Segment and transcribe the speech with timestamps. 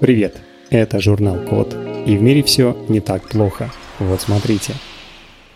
[0.00, 0.36] Привет,
[0.70, 1.74] это журнал Код,
[2.06, 3.72] и в мире все не так плохо.
[3.98, 4.74] Вот смотрите.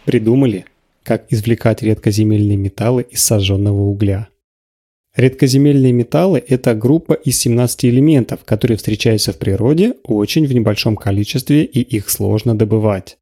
[0.05, 0.65] Придумали,
[1.05, 4.31] как извлекать редкоземельные металлы из сожженного угля.
[5.15, 11.63] Редкоземельные металлы– это группа из 17 элементов, которые встречаются в природе очень в небольшом количестве
[11.63, 13.19] и их сложно добывать.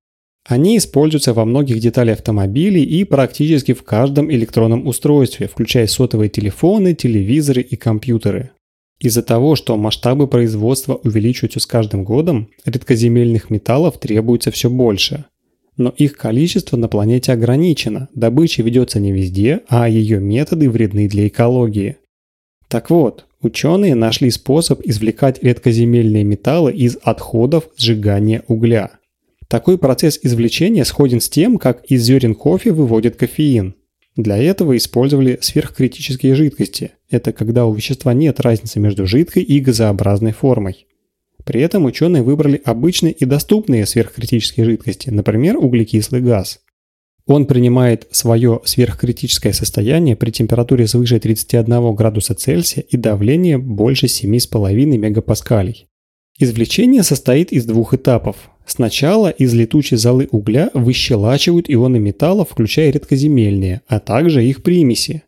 [0.48, 6.94] Они используются во многих деталях автомобилей и практически в каждом электронном устройстве, включая сотовые телефоны,
[6.94, 8.52] телевизоры и компьютеры.
[9.00, 15.24] Из-за того, что масштабы производства увеличиваются с каждым годом, редкоземельных металлов требуется все больше.
[15.76, 21.28] Но их количество на планете ограничено, добыча ведется не везде, а ее методы вредны для
[21.28, 21.96] экологии.
[22.68, 28.90] Так вот, ученые нашли способ извлекать редкоземельные металлы из отходов сжигания угля–
[29.50, 33.74] такой процесс извлечения сходен с тем, как из зерен кофе выводят кофеин.
[34.16, 36.92] Для этого использовали сверхкритические жидкости.
[37.08, 40.86] Это когда у вещества нет разницы между жидкой и газообразной формой.
[41.44, 46.60] При этом ученые выбрали обычные и доступные сверхкритические жидкости, например, углекислый газ.
[47.26, 54.98] Он принимает свое сверхкритическое состояние при температуре свыше 31 градуса Цельсия и давлении больше 7,5
[54.98, 55.89] мегапаскалей.
[56.42, 58.34] Извлечение состоит из двух этапов.
[58.64, 65.24] Сначала из летучей золы угля выщелачивают ионы металлов, включая редкоземельные, а также их примеси.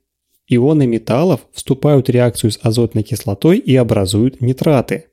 [0.49, 5.05] Ионы металлов вступают в реакцию с азотной кислотой и образуют нитраты.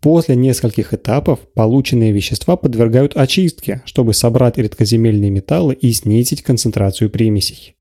[0.00, 7.75] После нескольких этапов полученные вещества подвергают очистке, чтобы собрать редкоземельные металлы и снизить концентрацию примесей.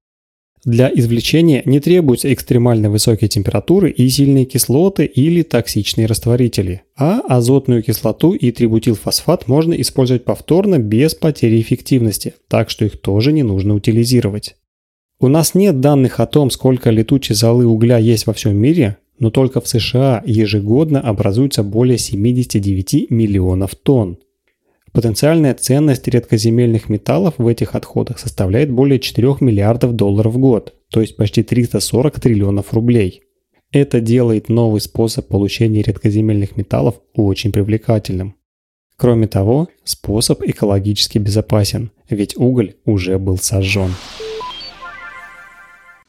[0.66, 7.84] Для извлечения не требуются экстремально высокие температуры и сильные кислоты или токсичные растворители, а азотную
[7.84, 13.76] кислоту и трибутилфосфат можно использовать повторно без потери эффективности, так что их тоже не нужно
[13.76, 14.56] утилизировать.
[15.20, 19.30] У нас нет данных о том, сколько летучей золы угля есть во всем мире, но
[19.30, 24.18] только в США ежегодно образуется более 79 миллионов тонн.
[24.96, 31.02] Потенциальная ценность редкоземельных металлов в этих отходах составляет более 4 миллиардов долларов в год, то
[31.02, 33.24] есть почти 340 триллионов рублей.
[33.74, 38.36] Это делает новый способ получения редкоземельных металлов очень привлекательным.
[38.96, 43.92] Кроме того, способ экологически безопасен, ведь уголь уже был сожжен.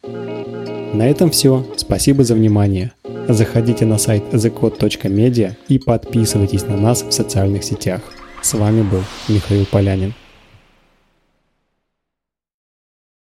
[0.04, 1.66] На этом все.
[1.76, 2.92] Спасибо за внимание.
[3.26, 8.00] Заходите на сайт thecode.media и подписывайтесь на нас в социальных сетях.
[8.46, 10.14] С вами был Михаил Полянин.